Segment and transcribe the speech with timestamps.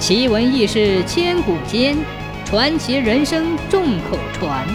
[0.00, 1.94] 奇闻异事千古间，
[2.46, 4.66] 传奇人生众口传。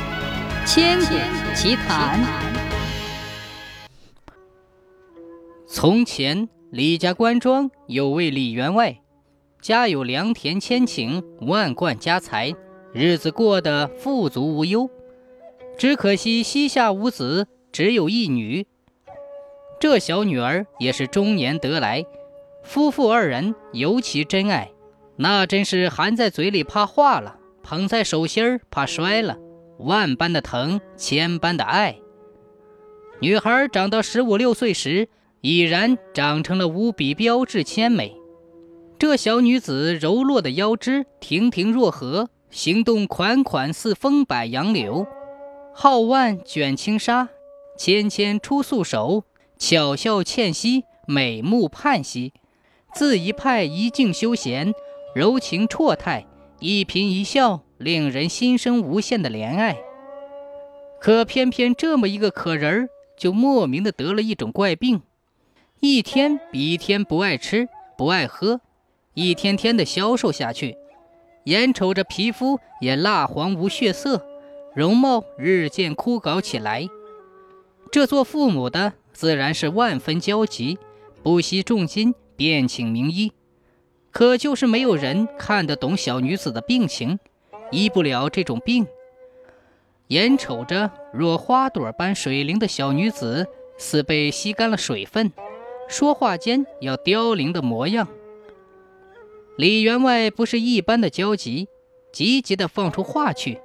[0.68, 1.16] 千古
[1.56, 2.24] 奇谈。
[5.66, 9.02] 从前，李家官庄有位李员外，
[9.60, 12.54] 家有良田千顷，万贯家财，
[12.94, 14.88] 日子过得富足无忧。
[15.76, 18.68] 只可惜膝下无子，只有一女。
[19.80, 22.06] 这小女儿也是中年得来，
[22.64, 24.70] 夫妇二人尤其珍爱。
[25.18, 29.38] 那真是含在嘴里怕化了，捧在手心儿怕摔了，
[29.80, 31.98] 万般的疼，千般的爱。
[33.22, 35.08] 女孩长到十五六岁时，
[35.40, 38.16] 已然长成了无比标致纤美。
[39.00, 45.08] 这小女子柔弱的腰肢，亭亭若河，行动款款似风摆杨柳，
[45.74, 47.30] 皓腕卷轻纱，
[47.78, 49.24] 纤纤出素手，
[49.58, 52.34] 巧笑倩兮，美目盼兮，
[52.94, 54.74] 自一派一静休闲。
[55.16, 56.26] 柔情绰态，
[56.60, 59.78] 一颦一笑，令人心生无限的怜爱。
[61.00, 65.04] 可偏偏这么一个可人儿，就莫名的得了一种怪病，
[65.80, 68.60] 一天比一天不爱吃不爱喝，
[69.14, 70.76] 一天天的消瘦下去，
[71.46, 74.22] 眼瞅着皮肤也蜡黄无血色，
[74.76, 76.90] 容貌日渐枯槁起来。
[77.90, 80.78] 这做父母的自然是万分焦急，
[81.24, 83.32] 不惜重金便请名医。
[84.16, 87.20] 可就是没有人看得懂小女子的病情，
[87.70, 88.88] 医不了这种病。
[90.08, 93.46] 眼瞅着若花朵般水灵的小女子，
[93.78, 95.34] 似被吸干了水分，
[95.90, 98.08] 说话间要凋零的模样。
[99.58, 101.68] 李员外不是一般的焦急，
[102.14, 103.60] 急急地放出话去：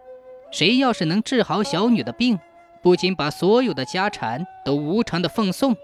[0.50, 2.40] 谁要是能治好小女的病，
[2.82, 5.76] 不仅把所有的家产都无偿的奉送，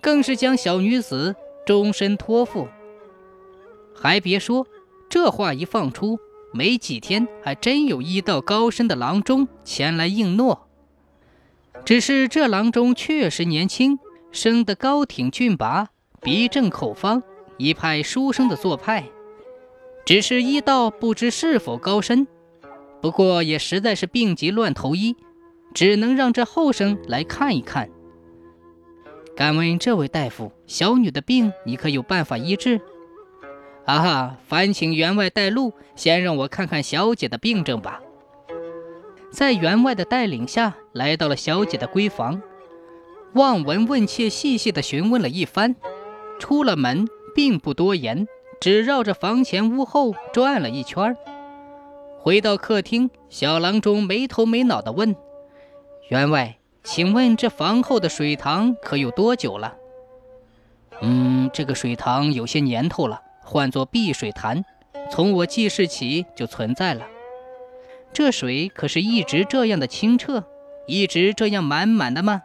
[0.00, 1.36] 更是将小女子
[1.66, 2.66] 终身托付。
[3.98, 4.66] 还别说，
[5.08, 6.18] 这话一放出，
[6.52, 10.68] 没几天，还真有医道高深的郎中前来应诺。
[11.84, 13.98] 只是这郎中确实年轻，
[14.30, 15.88] 生得高挺俊拔，
[16.20, 17.22] 鼻正口方，
[17.56, 19.04] 一派书生的做派。
[20.04, 22.26] 只是医道不知是否高深，
[23.00, 25.16] 不过也实在是病急乱投医，
[25.74, 27.88] 只能让这后生来看一看。
[29.36, 32.80] 敢问这位大夫，小女的病，你可有办法医治？
[33.86, 34.36] 啊哈！
[34.48, 38.00] 烦请员外带路，先让我看看小姐的病症吧。
[39.30, 42.42] 在员外的带领下，来到了小姐的闺房，
[43.34, 45.76] 望闻问切，细细的询问了一番。
[46.40, 48.26] 出了门，并不多言，
[48.60, 51.16] 只绕着房前屋后转了一圈。
[52.18, 55.14] 回到客厅，小郎中没头没脑的问
[56.10, 59.76] ：“员外，请问这房后的水塘可有多久了
[61.02, 64.64] ？”“嗯，这个水塘有些年头了。”唤作碧水潭，
[65.10, 67.06] 从我记事起就存在了。
[68.12, 70.44] 这水可是一直这样的清澈，
[70.86, 72.42] 一直这样满满的吗？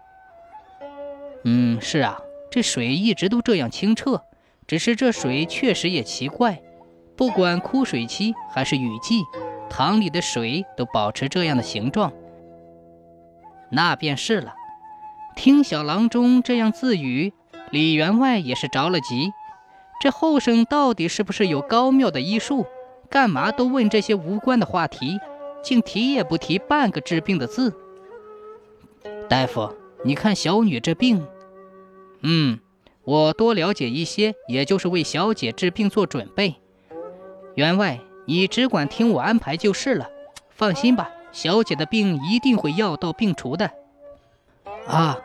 [1.44, 2.20] 嗯，是啊，
[2.52, 4.22] 这水一直都这样清澈。
[4.68, 6.62] 只是这水确实也奇怪，
[7.18, 9.24] 不管枯水期还是雨季，
[9.70, 12.14] 塘里的水都保持这样的形状。
[13.72, 14.54] 那便是了。
[15.36, 17.34] 听小郎中这样自语，
[17.72, 19.32] 李员外也是着了急。
[20.02, 22.66] 这后生到底是不是有高妙的医术？
[23.08, 25.20] 干嘛都问这些无关的话题，
[25.64, 27.72] 竟提也不提半个治病的字？
[29.30, 31.24] 大夫，你看小女这病，
[32.22, 32.60] 嗯，
[33.04, 36.56] 我多了解一些，也就是为小姐治病做准备。
[37.54, 40.10] 员外，你只管听我安排就是了。
[40.50, 43.70] 放心吧，小姐的病一定会药到病除的。
[44.88, 45.20] 啊，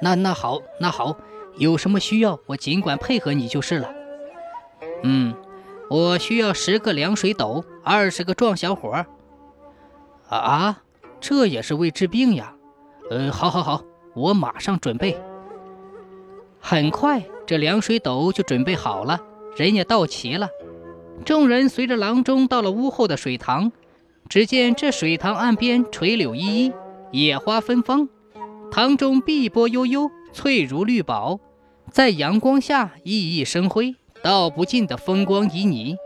[0.00, 1.16] 那那好，那好，
[1.56, 3.92] 有什么需要，我尽管配合你就是了。
[5.02, 5.34] 嗯，
[5.88, 8.90] 我需要十个凉水斗，二十个壮小伙。
[10.28, 10.82] 啊啊，
[11.20, 12.54] 这也是为治病呀。
[13.10, 13.82] 呃，好，好，好，
[14.14, 15.20] 我马上准备。
[16.60, 19.20] 很快，这凉水斗就准备好了，
[19.56, 20.48] 人也到齐了。
[21.24, 23.72] 众人随着郎中到了屋后的水塘，
[24.28, 26.72] 只见这水塘岸边垂柳依依，
[27.26, 28.08] 野花芬芳，
[28.70, 31.40] 塘中碧波悠悠，翠如绿宝，
[31.90, 33.96] 在阳光下熠熠生辉。
[34.22, 35.96] 道不尽的风光旖旎，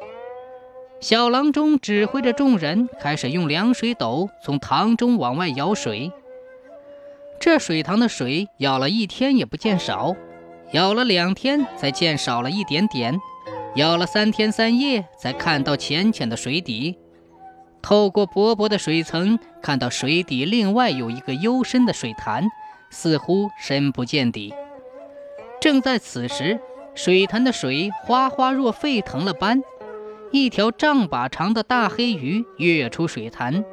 [1.00, 6.12] 小郎中指挥着众人开始用凉水斗从塘中往外舀水。
[7.40, 10.14] 这水塘的水舀了一天也不见少，
[10.72, 13.20] 舀了两天才见少了一点点，
[13.74, 16.96] 舀了三天三夜才看到浅浅的水底。
[17.82, 22.48] 透过薄薄的水层，看到水底另外有一个幽深的水潭，
[22.90, 24.54] 似乎深不见底。
[25.60, 26.60] 正在此时。
[26.94, 29.62] 水潭的水哗哗若沸腾了般，
[30.30, 33.64] 一条丈把长的大黑鱼跃出水潭，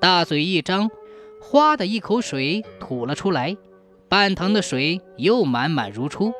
[0.00, 0.90] 大嘴一张，
[1.40, 3.56] 哗的一口水吐了出来，
[4.08, 6.32] 半塘的水又满满如初。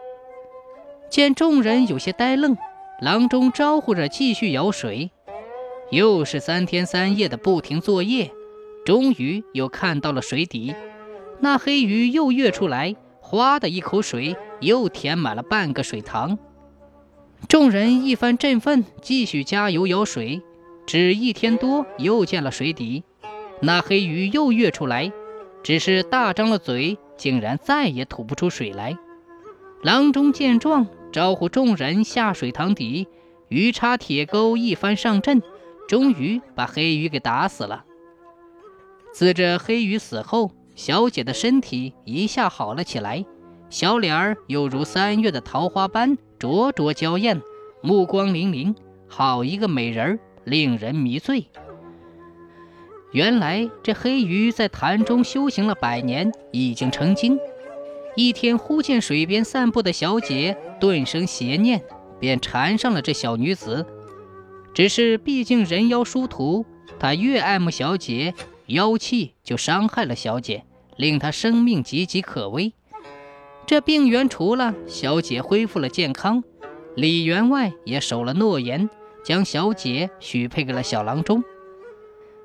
[1.09, 2.57] 见众人有些呆愣，
[3.01, 5.11] 郎中招呼着继续舀水。
[5.91, 8.33] 又是三天三夜的不停作业，
[8.85, 10.75] 终于又看到了水底，
[11.41, 12.97] 那黑鱼又跃出来，
[13.29, 16.39] 哗的一口水又填满了半个水塘。
[17.49, 20.43] 众人一番振奋，继续加油舀水。
[20.87, 23.03] 只一天多，又见了水底，
[23.61, 25.11] 那黑鱼又跃出来，
[25.65, 28.97] 只是大张了嘴，竟然再也吐不出水来。
[29.83, 33.09] 郎中见状，招呼众人下水塘底，
[33.49, 35.43] 鱼叉铁钩一番上阵，
[35.89, 37.85] 终于把黑鱼给打死了。
[39.13, 43.25] 自这黑鱼死后，小姐的身体一下好了起来。
[43.69, 47.43] 小脸儿又如三月的桃花般灼灼娇艳，
[47.83, 48.77] 目光粼粼，
[49.09, 51.47] 好一个美人儿，令人迷醉。
[53.11, 57.39] 原来这黑鱼在潭中修行了百年，已经成精。
[58.15, 61.83] 一天忽见水边散步的小姐，顿生邪念，
[62.21, 63.87] 便缠上了这小女子。
[64.75, 66.67] 只是毕竟人妖殊途，
[66.99, 68.35] 他越爱慕小姐，
[68.67, 70.65] 妖气就伤害了小姐，
[70.97, 72.73] 令她生命岌岌可危。
[73.67, 76.45] 这病源除了，小姐恢复了健康，
[76.95, 78.89] 李员外也守了诺言，
[79.25, 81.43] 将小姐许配给了小郎中。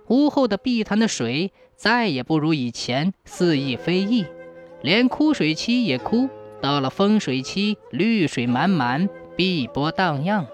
[0.07, 4.25] 屋后的碧潭的水再也不如以前似意非意，
[4.81, 6.27] 连枯水期也枯，
[6.59, 9.07] 到了丰水期，绿水满满，
[9.38, 10.47] 碧波荡漾。